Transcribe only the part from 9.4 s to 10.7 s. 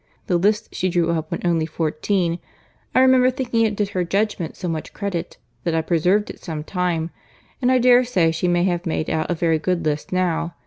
good list now.